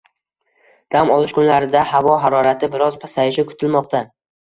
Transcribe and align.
Dam 0.95 1.11
olish 1.17 1.35
kunlarida 1.39 1.85
havo 1.91 2.17
harorati 2.25 2.73
biroz 2.75 3.01
pasayishi 3.07 3.51
kutilmoqda 3.55 4.07